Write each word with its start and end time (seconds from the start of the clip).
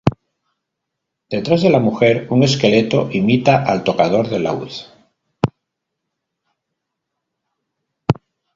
Detrás 1.29 1.61
de 1.61 1.69
la 1.69 1.77
mujer 1.79 2.25
un 2.31 2.41
esqueleto 2.41 3.11
imita 3.11 3.63
al 3.63 3.83
tocador 3.83 4.29
de 4.29 4.39
laúd. 4.39 4.73